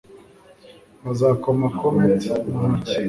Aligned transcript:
bazakoma 1.03 1.65
comet 1.79 2.21
mu 2.49 2.61
ntoki 2.69 2.93